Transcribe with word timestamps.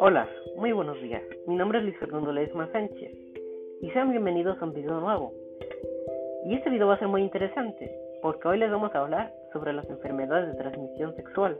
Hola, 0.00 0.28
muy 0.56 0.70
buenos 0.70 1.00
días. 1.02 1.24
Mi 1.48 1.56
nombre 1.56 1.78
es 1.78 1.84
Luis 1.84 1.98
Fernando 1.98 2.30
Ledesma 2.30 2.70
Sánchez 2.70 3.12
y 3.80 3.90
sean 3.90 4.12
bienvenidos 4.12 4.56
a 4.62 4.64
un 4.64 4.72
video 4.72 5.00
nuevo. 5.00 5.32
Y 6.46 6.54
este 6.54 6.70
video 6.70 6.86
va 6.86 6.94
a 6.94 6.98
ser 7.00 7.08
muy 7.08 7.20
interesante 7.20 7.90
porque 8.22 8.46
hoy 8.46 8.58
les 8.58 8.70
vamos 8.70 8.94
a 8.94 9.00
hablar 9.00 9.34
sobre 9.52 9.72
las 9.72 9.90
enfermedades 9.90 10.52
de 10.52 10.58
transmisión 10.62 11.16
sexual, 11.16 11.58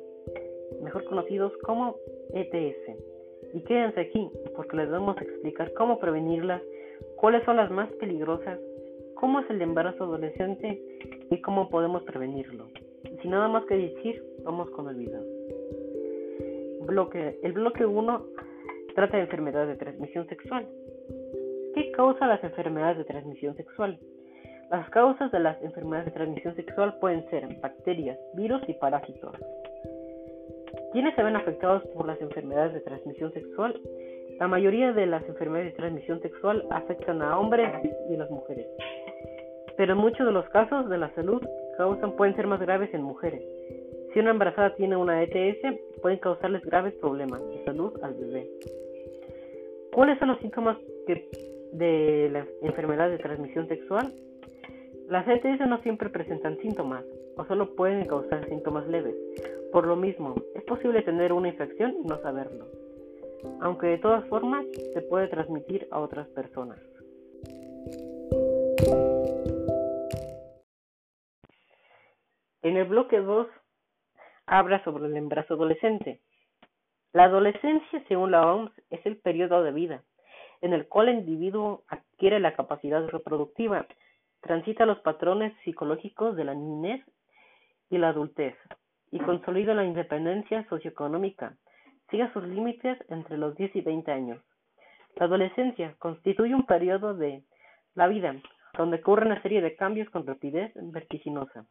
mejor 0.80 1.04
conocidos 1.06 1.52
como 1.64 1.96
ETS. 2.32 3.54
Y 3.54 3.60
quédense 3.64 4.02
aquí 4.02 4.30
porque 4.54 4.76
les 4.76 4.88
vamos 4.88 5.18
a 5.18 5.24
explicar 5.24 5.72
cómo 5.72 5.98
prevenirlas, 5.98 6.62
cuáles 7.16 7.44
son 7.44 7.56
las 7.56 7.72
más 7.72 7.90
peligrosas, 7.94 8.60
cómo 9.16 9.40
es 9.40 9.50
el 9.50 9.60
embarazo 9.62 10.04
adolescente 10.04 10.80
y 11.28 11.40
cómo 11.40 11.68
podemos 11.70 12.04
prevenirlo. 12.04 12.68
Sin 13.20 13.32
nada 13.32 13.48
más 13.48 13.64
que 13.66 13.76
decir, 13.76 14.22
vamos 14.44 14.70
con 14.70 14.88
el 14.90 14.94
video 14.94 15.37
bloque, 16.88 17.38
el 17.42 17.52
bloque 17.52 17.86
1 17.86 18.26
trata 18.94 19.16
de 19.16 19.24
enfermedades 19.24 19.68
de 19.68 19.76
transmisión 19.76 20.26
sexual. 20.26 20.66
¿Qué 21.74 21.92
causa 21.92 22.26
las 22.26 22.42
enfermedades 22.42 22.98
de 22.98 23.04
transmisión 23.04 23.54
sexual? 23.56 23.98
Las 24.70 24.90
causas 24.90 25.30
de 25.30 25.38
las 25.38 25.62
enfermedades 25.62 26.06
de 26.06 26.12
transmisión 26.12 26.56
sexual 26.56 26.98
pueden 26.98 27.28
ser 27.30 27.46
bacterias, 27.60 28.18
virus 28.34 28.60
y 28.66 28.74
parásitos. 28.74 29.36
¿Quiénes 30.92 31.14
se 31.14 31.22
ven 31.22 31.36
afectados 31.36 31.84
por 31.94 32.06
las 32.06 32.20
enfermedades 32.20 32.74
de 32.74 32.80
transmisión 32.80 33.32
sexual? 33.32 33.80
La 34.40 34.48
mayoría 34.48 34.92
de 34.92 35.06
las 35.06 35.22
enfermedades 35.28 35.72
de 35.72 35.78
transmisión 35.78 36.20
sexual 36.20 36.64
afectan 36.70 37.22
a 37.22 37.38
hombres 37.38 37.68
y 38.10 38.14
a 38.14 38.18
las 38.18 38.30
mujeres, 38.30 38.66
pero 39.76 39.94
muchos 39.94 40.26
de 40.26 40.32
los 40.32 40.48
casos 40.48 40.88
de 40.88 40.98
la 40.98 41.14
salud 41.14 41.42
causan 41.76 42.12
pueden 42.16 42.34
ser 42.36 42.46
más 42.46 42.60
graves 42.60 42.92
en 42.94 43.02
mujeres. 43.02 43.42
Si 44.12 44.20
una 44.20 44.30
embarazada 44.30 44.74
tiene 44.76 44.96
una 44.96 45.22
ETS, 45.22 46.00
pueden 46.00 46.18
causarles 46.18 46.62
graves 46.64 46.94
problemas 46.94 47.40
de 47.48 47.64
salud 47.64 47.92
al 48.02 48.14
bebé. 48.14 48.48
¿Cuáles 49.92 50.18
son 50.18 50.28
los 50.28 50.38
síntomas 50.38 50.78
de 51.72 52.28
la 52.32 52.46
enfermedad 52.62 53.10
de 53.10 53.18
transmisión 53.18 53.68
sexual? 53.68 54.12
Las 55.08 55.26
ETS 55.28 55.60
no 55.66 55.80
siempre 55.82 56.08
presentan 56.08 56.58
síntomas 56.58 57.04
o 57.36 57.44
solo 57.44 57.74
pueden 57.74 58.06
causar 58.06 58.48
síntomas 58.48 58.86
leves. 58.88 59.14
Por 59.72 59.86
lo 59.86 59.96
mismo, 59.96 60.34
es 60.54 60.64
posible 60.64 61.02
tener 61.02 61.32
una 61.32 61.48
infección 61.48 61.94
y 62.02 62.06
no 62.06 62.18
saberlo, 62.22 62.66
aunque 63.60 63.88
de 63.88 63.98
todas 63.98 64.26
formas 64.28 64.64
se 64.94 65.02
puede 65.02 65.28
transmitir 65.28 65.86
a 65.90 66.00
otras 66.00 66.28
personas. 66.28 66.78
En 72.62 72.76
el 72.76 72.84
bloque 72.86 73.18
2 73.20 73.46
habla 74.48 74.82
sobre 74.84 75.06
el 75.06 75.16
embarazo 75.16 75.54
adolescente. 75.54 76.20
La 77.12 77.24
adolescencia, 77.24 78.04
según 78.08 78.32
la 78.32 78.46
OMS, 78.52 78.72
es 78.90 79.04
el 79.06 79.16
periodo 79.16 79.62
de 79.62 79.72
vida 79.72 80.02
en 80.60 80.72
el 80.72 80.88
cual 80.88 81.08
el 81.08 81.18
individuo 81.18 81.84
adquiere 81.88 82.40
la 82.40 82.54
capacidad 82.54 83.06
reproductiva, 83.08 83.86
transita 84.40 84.86
los 84.86 84.98
patrones 85.00 85.52
psicológicos 85.64 86.36
de 86.36 86.44
la 86.44 86.54
niñez 86.54 87.04
y 87.90 87.98
la 87.98 88.08
adultez 88.08 88.56
y 89.10 89.18
consolida 89.20 89.74
la 89.74 89.84
independencia 89.84 90.66
socioeconómica, 90.68 91.56
sigue 92.10 92.30
sus 92.32 92.44
límites 92.44 92.98
entre 93.08 93.38
los 93.38 93.56
10 93.56 93.76
y 93.76 93.80
20 93.80 94.12
años. 94.12 94.42
La 95.16 95.26
adolescencia 95.26 95.94
constituye 95.98 96.54
un 96.54 96.66
periodo 96.66 97.14
de 97.14 97.42
la 97.94 98.06
vida 98.06 98.36
donde 98.76 98.98
ocurre 98.98 99.26
una 99.26 99.40
serie 99.42 99.62
de 99.62 99.76
cambios 99.76 100.10
con 100.10 100.26
rapidez 100.26 100.72
vertiginosa, 100.74 101.66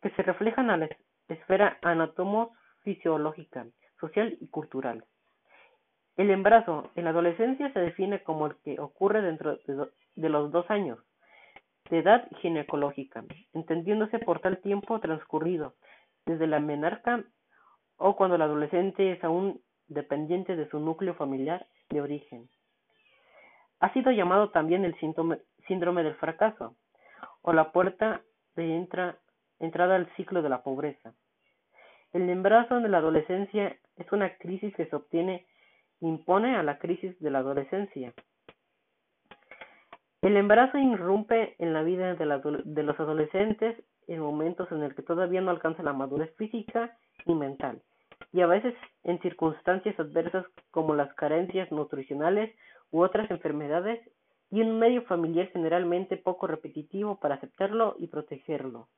que 0.00 0.10
se 0.10 0.22
reflejan 0.22 0.70
a 0.70 0.76
la 0.76 0.88
esfera 1.28 1.78
anatomo-fisiológica, 1.82 3.66
social 4.00 4.36
y 4.40 4.48
cultural. 4.48 5.04
El 6.16 6.30
embarazo 6.30 6.90
en 6.94 7.04
la 7.04 7.10
adolescencia 7.10 7.72
se 7.72 7.80
define 7.80 8.22
como 8.22 8.46
el 8.46 8.56
que 8.64 8.78
ocurre 8.78 9.22
dentro 9.22 9.56
de, 9.66 10.28
los 10.28 10.52
dos 10.52 10.70
años 10.70 10.98
de 11.88 12.00
edad 12.00 12.28
ginecológica, 12.40 13.24
entendiéndose 13.54 14.18
por 14.18 14.40
tal 14.40 14.58
tiempo 14.58 15.00
transcurrido 15.00 15.74
desde 16.26 16.46
la 16.46 16.60
menarca 16.60 17.24
o 17.96 18.16
cuando 18.16 18.36
el 18.36 18.42
adolescente 18.42 19.12
es 19.12 19.24
aún 19.24 19.60
dependiente 19.88 20.54
de 20.56 20.68
su 20.68 20.78
núcleo 20.80 21.14
familiar 21.14 21.66
de 21.88 22.00
origen. 22.00 22.48
Ha 23.80 23.92
sido 23.92 24.10
llamado 24.12 24.50
también 24.50 24.84
el 24.84 24.94
síndrome 25.66 26.02
del 26.02 26.14
fracaso 26.16 26.76
o 27.42 27.52
la 27.52 27.72
puerta 27.72 28.22
de 28.54 28.76
entrada 29.62 29.96
al 29.96 30.14
ciclo 30.16 30.42
de 30.42 30.48
la 30.48 30.62
pobreza. 30.62 31.14
El 32.12 32.28
embarazo 32.28 32.76
en 32.76 32.90
la 32.90 32.98
adolescencia 32.98 33.76
es 33.96 34.12
una 34.12 34.36
crisis 34.36 34.74
que 34.76 34.86
se 34.86 34.96
obtiene 34.96 35.46
impone 36.00 36.56
a 36.56 36.62
la 36.62 36.78
crisis 36.78 37.18
de 37.20 37.30
la 37.30 37.38
adolescencia. 37.38 38.12
El 40.20 40.36
embarazo 40.36 40.78
irrumpe 40.78 41.54
en 41.58 41.72
la 41.72 41.82
vida 41.82 42.14
de, 42.14 42.82
los 42.82 43.00
adolescentes 43.00 43.76
en 44.06 44.20
momentos 44.20 44.70
en 44.72 44.82
el 44.82 44.94
que 44.94 45.02
todavía 45.02 45.40
no 45.40 45.50
alcanza 45.50 45.82
la 45.82 45.92
madurez 45.92 46.34
física 46.36 46.96
y 47.24 47.34
mental, 47.34 47.82
y 48.32 48.40
a 48.40 48.46
veces 48.46 48.74
en 49.04 49.20
circunstancias 49.20 49.98
adversas 49.98 50.44
como 50.70 50.94
las 50.94 51.12
carencias 51.14 51.70
nutricionales 51.70 52.54
u 52.90 53.02
otras 53.02 53.30
enfermedades 53.30 54.00
y 54.50 54.60
un 54.60 54.78
medio 54.78 55.02
familiar 55.02 55.48
generalmente 55.52 56.16
poco 56.16 56.46
repetitivo 56.46 57.18
para 57.18 57.36
aceptarlo 57.36 57.96
y 57.98 58.08
protegerlo. 58.08 58.88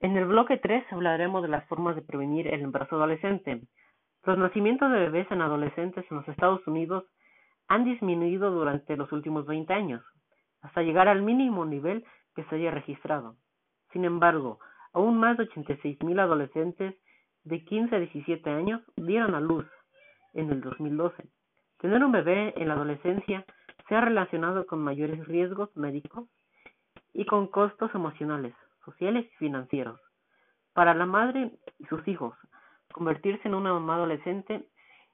En 0.00 0.14
el 0.14 0.26
bloque 0.26 0.58
3 0.58 0.92
hablaremos 0.92 1.42
de 1.42 1.48
las 1.48 1.64
formas 1.68 1.96
de 1.96 2.02
prevenir 2.02 2.48
el 2.48 2.60
embarazo 2.60 2.96
adolescente. 2.96 3.62
Los 4.24 4.36
nacimientos 4.36 4.92
de 4.92 4.98
bebés 4.98 5.30
en 5.30 5.40
adolescentes 5.40 6.04
en 6.10 6.18
los 6.18 6.28
Estados 6.28 6.66
Unidos 6.66 7.04
han 7.68 7.84
disminuido 7.84 8.50
durante 8.50 8.94
los 8.96 9.10
últimos 9.10 9.46
20 9.46 9.72
años, 9.72 10.04
hasta 10.60 10.82
llegar 10.82 11.08
al 11.08 11.22
mínimo 11.22 11.64
nivel 11.64 12.04
que 12.34 12.44
se 12.44 12.56
haya 12.56 12.70
registrado. 12.72 13.36
Sin 13.92 14.04
embargo, 14.04 14.58
aún 14.92 15.18
más 15.18 15.38
de 15.38 15.48
86.000 15.48 16.20
adolescentes 16.20 16.94
de 17.44 17.64
15 17.64 17.96
a 17.96 17.98
17 17.98 18.50
años 18.50 18.82
dieron 18.96 19.34
a 19.34 19.40
luz 19.40 19.66
en 20.34 20.50
el 20.50 20.60
2012. 20.60 21.24
Tener 21.78 22.04
un 22.04 22.12
bebé 22.12 22.52
en 22.56 22.68
la 22.68 22.74
adolescencia 22.74 23.46
se 23.88 23.94
ha 23.94 24.02
relacionado 24.02 24.66
con 24.66 24.80
mayores 24.80 25.26
riesgos 25.26 25.74
médicos 25.74 26.28
y 27.14 27.24
con 27.24 27.46
costos 27.46 27.94
emocionales 27.94 28.54
sociales 28.86 29.26
y 29.26 29.36
financieros. 29.36 30.00
Para 30.72 30.94
la 30.94 31.04
madre 31.04 31.52
y 31.78 31.84
sus 31.86 32.08
hijos, 32.08 32.34
convertirse 32.92 33.46
en 33.48 33.54
una 33.54 33.74
mamá 33.74 33.96
adolescente 33.96 34.66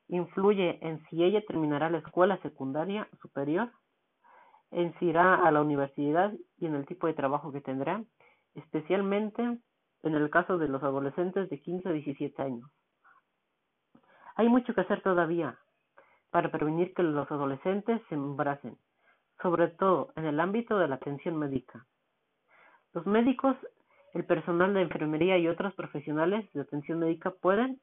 influye 0.09 0.79
en 0.87 1.05
si 1.07 1.25
ella 1.25 1.43
terminará 1.47 1.91
la 1.91 1.99
escuela 1.99 2.37
secundaria 2.43 3.09
superior, 3.21 3.73
en 4.71 4.97
si 4.99 5.07
irá 5.07 5.35
a 5.35 5.51
la 5.51 5.61
universidad 5.61 6.33
y 6.59 6.67
en 6.67 6.75
el 6.75 6.87
tipo 6.87 7.07
de 7.07 7.15
trabajo 7.15 7.51
que 7.51 7.61
tendrá, 7.61 8.05
especialmente 8.55 9.43
en 10.03 10.15
el 10.15 10.31
caso 10.31 10.59
de 10.59 10.69
los 10.69 10.83
adolescentes 10.83 11.49
de 11.49 11.61
15 11.61 11.89
a 11.89 11.93
17 11.93 12.43
años. 12.43 12.71
Hay 14.37 14.49
mucho 14.49 14.75
que 14.75 14.81
hacer 14.83 15.03
todavía 15.03 15.59
para 16.31 16.51
prevenir 16.51 16.95
que 16.95 17.03
los 17.03 17.31
adolescentes 17.31 18.01
se 18.09 18.15
embaracen, 18.15 18.79
sobre 19.41 19.69
todo 19.69 20.13
en 20.17 20.25
el 20.25 20.41
ámbito 20.41 20.79
de 20.79 20.89
la 20.89 20.97
atención 20.97 21.39
médica. 21.39 21.87
Los 22.95 23.07
médicos, 23.07 23.57
el 24.13 24.25
personal 24.25 24.75
de 24.75 24.83
enfermería 24.83 25.39
y 25.39 25.49
otros 25.49 25.75
profesionales 25.75 26.51
de 26.53 26.61
atención 26.61 26.99
médica 26.99 27.31
pueden 27.31 27.81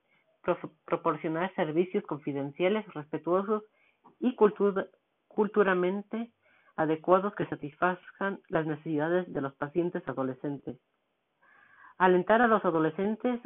proporcionar 0.86 1.54
servicios 1.56 2.04
confidenciales, 2.06 2.86
respetuosos 2.94 3.64
y 4.20 4.36
culturalmente 5.28 6.32
adecuados 6.76 7.34
que 7.36 7.46
satisfazcan 7.48 8.40
las 8.48 8.66
necesidades 8.66 9.32
de 9.34 9.42
los 9.42 9.54
pacientes 9.56 10.08
adolescentes. 10.08 10.80
Alentar 11.98 12.42
a 12.42 12.48
los 12.48 12.64
adolescentes 12.64 13.42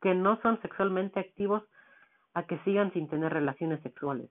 que 0.00 0.14
no 0.14 0.40
son 0.40 0.62
sexualmente 0.62 1.20
activos 1.20 1.62
a 2.34 2.44
que 2.44 2.58
sigan 2.60 2.92
sin 2.92 3.08
tener 3.08 3.32
relaciones 3.32 3.82
sexuales. 3.82 4.30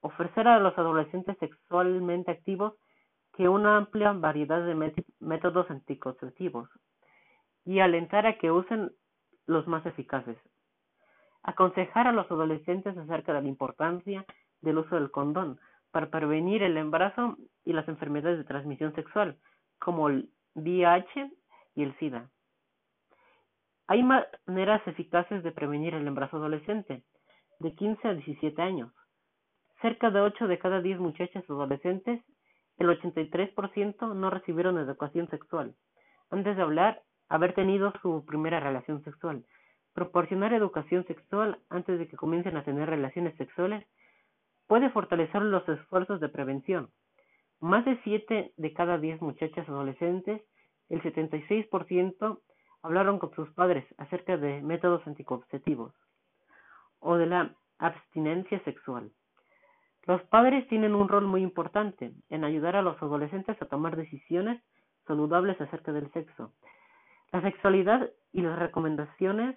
Ofrecer 0.00 0.46
a 0.48 0.60
los 0.60 0.78
adolescentes 0.78 1.36
sexualmente 1.38 2.30
activos 2.30 2.74
que 3.36 3.48
una 3.48 3.76
amplia 3.76 4.12
variedad 4.12 4.64
de 4.64 5.04
métodos 5.20 5.70
anticonceptivos 5.70 6.68
y 7.64 7.80
alentar 7.80 8.26
a 8.26 8.38
que 8.38 8.50
usen 8.50 8.92
los 9.46 9.66
más 9.66 9.84
eficaces. 9.86 10.38
Aconsejar 11.42 12.06
a 12.06 12.12
los 12.12 12.30
adolescentes 12.30 12.96
acerca 12.96 13.32
de 13.32 13.42
la 13.42 13.48
importancia 13.48 14.24
del 14.60 14.78
uso 14.78 14.94
del 14.94 15.10
condón 15.10 15.58
para 15.90 16.10
prevenir 16.10 16.62
el 16.62 16.76
embarazo 16.76 17.36
y 17.64 17.72
las 17.72 17.86
enfermedades 17.88 18.38
de 18.38 18.44
transmisión 18.44 18.94
sexual, 18.94 19.38
como 19.78 20.08
el 20.08 20.30
VIH 20.54 21.30
y 21.74 21.82
el 21.82 21.96
SIDA. 21.98 22.30
Hay 23.86 24.02
maneras 24.02 24.86
eficaces 24.86 25.42
de 25.42 25.52
prevenir 25.52 25.94
el 25.94 26.06
embarazo 26.06 26.38
adolescente, 26.38 27.02
de 27.60 27.74
15 27.74 28.08
a 28.08 28.14
17 28.14 28.62
años. 28.62 28.92
Cerca 29.82 30.10
de 30.10 30.20
8 30.20 30.48
de 30.48 30.58
cada 30.58 30.80
10 30.80 30.98
muchachas 30.98 31.44
adolescentes 31.48 32.22
el 32.78 32.88
83% 32.88 34.14
no 34.14 34.30
recibieron 34.30 34.78
educación 34.78 35.28
sexual 35.30 35.74
antes 36.30 36.56
de 36.56 36.62
hablar 36.62 37.02
haber 37.28 37.54
tenido 37.54 37.92
su 38.02 38.24
primera 38.26 38.60
relación 38.60 39.02
sexual, 39.04 39.44
Proporcionar 39.94 40.52
educación 40.52 41.06
sexual 41.06 41.60
antes 41.70 42.00
de 42.00 42.08
que 42.08 42.16
comiencen 42.16 42.56
a 42.56 42.64
tener 42.64 42.90
relaciones 42.90 43.36
sexuales 43.36 43.86
puede 44.66 44.90
fortalecer 44.90 45.40
los 45.42 45.66
esfuerzos 45.68 46.20
de 46.20 46.28
prevención. 46.28 46.90
Más 47.60 47.84
de 47.84 48.00
7 48.02 48.54
de 48.56 48.72
cada 48.72 48.98
10 48.98 49.22
muchachas 49.22 49.68
adolescentes, 49.68 50.42
el 50.88 51.00
76%, 51.00 52.40
hablaron 52.82 53.20
con 53.20 53.32
sus 53.36 53.48
padres 53.52 53.86
acerca 53.96 54.36
de 54.36 54.60
métodos 54.62 55.06
anticonceptivos 55.06 55.94
o 56.98 57.16
de 57.16 57.26
la 57.26 57.54
abstinencia 57.78 58.62
sexual. 58.64 59.12
Los 60.06 60.22
padres 60.24 60.68
tienen 60.68 60.94
un 60.94 61.08
rol 61.08 61.24
muy 61.24 61.42
importante 61.42 62.12
en 62.28 62.44
ayudar 62.44 62.76
a 62.76 62.82
los 62.82 63.02
adolescentes 63.02 63.60
a 63.60 63.66
tomar 63.66 63.96
decisiones 63.96 64.62
saludables 65.06 65.58
acerca 65.60 65.92
del 65.92 66.12
sexo. 66.12 66.52
La 67.32 67.40
sexualidad 67.40 68.10
y 68.30 68.42
las 68.42 68.58
recomendaciones, 68.58 69.56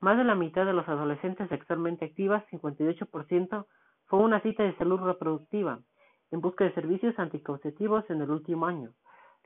más 0.00 0.16
de 0.18 0.24
la 0.24 0.34
mitad 0.34 0.66
de 0.66 0.72
los 0.72 0.88
adolescentes 0.88 1.48
sexualmente 1.48 2.04
activas, 2.04 2.44
58%, 2.50 3.66
fue 4.06 4.18
una 4.18 4.40
cita 4.40 4.64
de 4.64 4.76
salud 4.78 5.00
reproductiva 5.00 5.78
en 6.32 6.40
busca 6.40 6.64
de 6.64 6.74
servicios 6.74 7.16
anticonceptivos 7.18 8.08
en 8.10 8.20
el 8.20 8.30
último 8.30 8.66
año. 8.66 8.90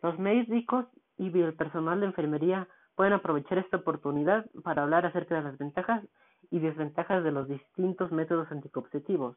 Los 0.02 0.18
médicos 0.18 0.86
y 1.18 1.26
el 1.38 1.54
personal 1.54 2.00
de 2.00 2.06
enfermería 2.06 2.68
pueden 2.94 3.12
aprovechar 3.12 3.58
esta 3.58 3.76
oportunidad 3.76 4.46
para 4.64 4.82
hablar 4.82 5.04
acerca 5.04 5.34
de 5.34 5.42
las 5.42 5.58
ventajas 5.58 6.02
y 6.50 6.58
desventajas 6.58 7.22
de 7.22 7.32
los 7.32 7.48
distintos 7.48 8.10
métodos 8.12 8.50
anticonceptivos 8.50 9.36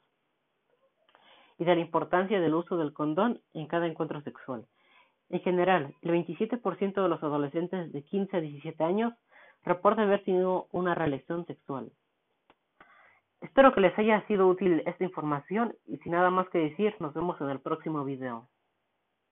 y 1.60 1.66
de 1.66 1.76
la 1.76 1.82
importancia 1.82 2.40
del 2.40 2.56
uso 2.56 2.78
del 2.78 2.94
condón 2.94 3.42
en 3.54 3.68
cada 3.68 3.86
encuentro 3.86 4.22
sexual. 4.22 4.66
En 5.30 5.42
general, 5.42 5.94
el 6.02 6.12
27% 6.12 7.04
de 7.04 7.10
los 7.10 7.22
adolescentes 7.22 7.92
de 7.92 8.02
15 8.02 8.38
a 8.38 8.42
17 8.42 8.84
años 8.84 9.14
reportan 9.64 10.08
haber 10.08 10.24
tenido 10.24 10.68
una 10.72 10.96
relación 10.96 11.46
sexual. 11.46 11.92
Espero 13.42 13.74
que 13.74 13.82
les 13.82 13.98
haya 14.00 14.26
sido 14.28 14.48
útil 14.48 14.82
esta 14.86 15.04
información 15.04 15.76
y 15.86 15.98
sin 15.98 16.14
nada 16.14 16.30
más 16.30 16.50
que 16.50 16.58
decir, 16.60 16.96
nos 17.00 17.14
vemos 17.14 17.40
en 17.42 17.50
el 17.50 17.60
próximo 17.60 18.04
video. 18.04 18.48